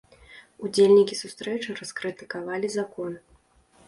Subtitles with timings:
[0.67, 3.13] Удзельнікі сустрэчы раскрытыкавалі закон.